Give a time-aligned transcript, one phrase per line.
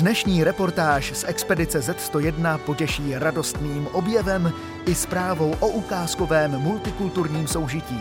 [0.00, 4.52] Dnešní reportáž z expedice Z101 potěší radostným objevem
[4.86, 8.00] i zprávou o ukázkovém multikulturním soužití.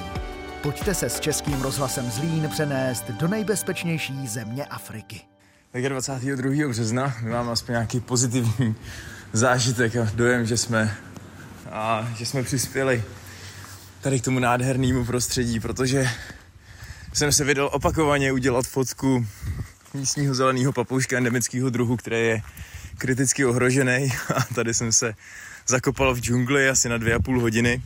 [0.61, 5.21] Pojďte se s Českým rozhlasem Zlín přenést do nejbezpečnější země Afriky.
[5.71, 6.69] Tak 22.
[6.69, 8.75] března my máme aspoň nějaký pozitivní
[9.33, 10.97] zážitek a dojem, že jsme,
[11.71, 13.03] a, že jsme přispěli
[14.01, 16.09] tady k tomu nádhernému prostředí, protože
[17.13, 19.25] jsem se vydal opakovaně udělat fotku
[19.97, 22.41] místního zeleného papouška endemického druhu, který je
[22.97, 25.15] kriticky ohrožený a tady jsem se
[25.67, 27.81] zakopal v džungli asi na dvě a půl hodiny.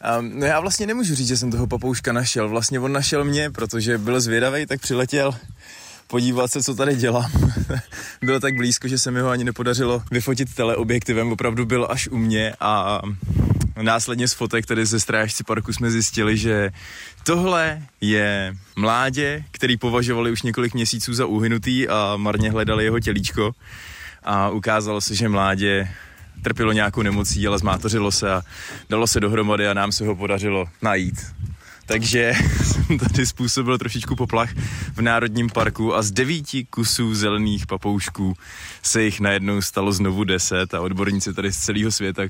[0.00, 2.48] A, no já vlastně nemůžu říct, že jsem toho papouška našel.
[2.48, 5.34] Vlastně on našel mě, protože byl zvědavý, tak přiletěl
[6.06, 7.30] podívat se, co tady dělám.
[8.22, 12.18] Bylo tak blízko, že se mi ho ani nepodařilo vyfotit teleobjektivem, opravdu byl až u
[12.18, 13.02] mě a
[13.82, 16.70] následně z fotek tady ze strážci parku jsme zjistili, že
[17.24, 23.54] tohle je mládě, který považovali už několik měsíců za uhynutý a marně hledali jeho tělíčko
[24.22, 25.88] a ukázalo se, že mládě
[26.42, 28.42] trpělo nějakou nemocí, ale zmátořilo se a
[28.90, 31.34] dalo se dohromady a nám se ho podařilo najít.
[31.86, 32.32] Takže
[32.64, 34.50] jsem tady způsobil trošičku poplach
[34.94, 38.34] v Národním parku a z devíti kusů zelených papoušků
[38.82, 42.28] se jich najednou stalo znovu deset a odborníci tady z celého světa uh,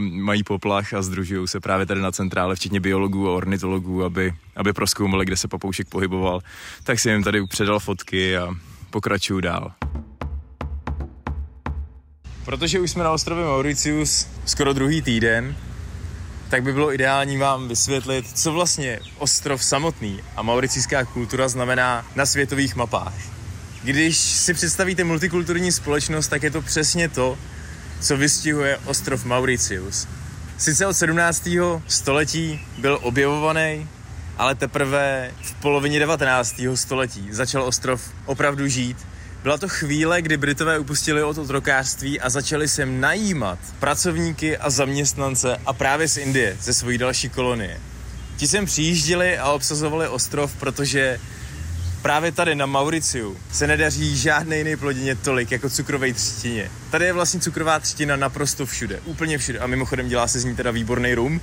[0.00, 4.72] mají poplach a združují se právě tady na centrále, včetně biologů a ornitologů, aby, aby
[4.72, 6.40] proskoumali, kde se papoušek pohyboval.
[6.84, 8.48] Tak jsem jim tady předal fotky a
[8.90, 9.72] pokračuju dál.
[12.44, 15.56] Protože už jsme na ostrově Mauritius skoro druhý týden,
[16.52, 22.26] tak by bylo ideální vám vysvětlit, co vlastně ostrov samotný a mauricijská kultura znamená na
[22.26, 23.14] světových mapách.
[23.82, 27.38] Když si představíte multikulturní společnost, tak je to přesně to,
[28.00, 30.08] co vystihuje ostrov Mauritius.
[30.58, 31.48] Sice od 17.
[31.88, 33.88] století byl objevovaný,
[34.38, 36.54] ale teprve v polovině 19.
[36.74, 38.96] století začal ostrov opravdu žít
[39.42, 45.56] byla to chvíle, kdy Britové upustili od otrokářství a začali sem najímat pracovníky a zaměstnance
[45.66, 47.80] a právě z Indie, ze svojí další kolonie.
[48.36, 51.20] Ti sem přijížděli a obsazovali ostrov, protože
[52.02, 56.70] právě tady na Mauriciu se nedaří žádné jiné plodině tolik jako cukrové třtině.
[56.90, 59.58] Tady je vlastně cukrová třtina naprosto všude, úplně všude.
[59.58, 61.40] A mimochodem dělá se z ní teda výborný rum,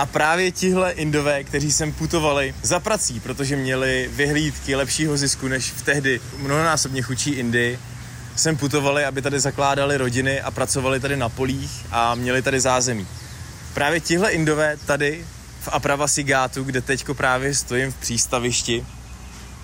[0.00, 5.70] a právě tihle Indové, kteří sem putovali za prací, protože měli vyhlídky lepšího zisku než
[5.70, 7.78] v tehdy mnohonásobně chudší Indii,
[8.36, 13.06] sem putovali, aby tady zakládali rodiny a pracovali tady na polích a měli tady zázemí.
[13.74, 15.24] Právě tihle Indové tady
[15.60, 18.86] v Apravasi Gátu, kde teďko právě stojím v přístavišti,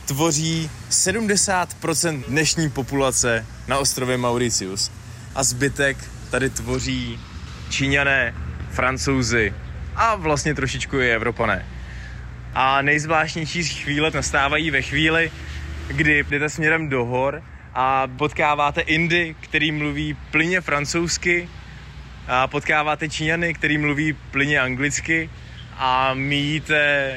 [0.06, 4.90] tvoří 70% dnešní populace na ostrově Mauritius.
[5.34, 5.96] A zbytek
[6.30, 7.20] tady tvoří
[7.70, 8.34] Číňané,
[8.70, 9.54] Francouzi,
[9.96, 11.66] a vlastně trošičku i Evropané.
[12.54, 15.30] A nejzvláštnější chvíle nastávají ve chvíli,
[15.88, 17.42] kdy jdete směrem do hor
[17.74, 21.48] a potkáváte Indy, který mluví plyně francouzsky,
[22.28, 25.30] a potkáváte Číňany, který mluví plyně anglicky
[25.76, 27.14] a míjíte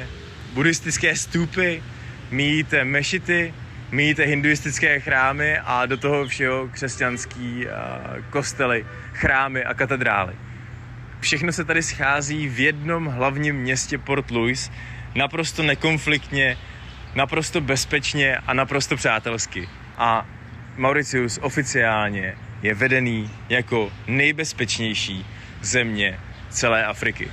[0.54, 1.84] buddhistické stupy,
[2.32, 3.54] míjíte mešity,
[3.92, 7.68] míjíte hinduistické chrámy a do toho všeho křesťanský
[8.30, 10.34] kostely, chrámy a katedrály.
[11.20, 14.72] Všechno se tady schází v jednom hlavním městě Port Louis,
[15.16, 16.58] naprosto nekonfliktně,
[17.16, 19.70] naprosto bezpečně a naprosto přátelsky.
[19.98, 20.26] A
[20.78, 25.26] Mauritius oficiálně je vedený jako nejbezpečnější
[25.62, 26.20] země
[26.50, 27.32] celé Afriky.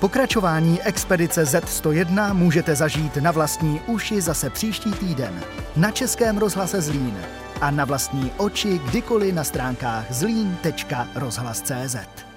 [0.00, 5.44] Pokračování expedice Z101 můžete zažít na vlastní uši zase příští týden
[5.76, 7.18] na Českém rozhlase Zlín
[7.60, 12.27] a na vlastní oči kdykoliv na stránkách zlín.rozhlas.cz.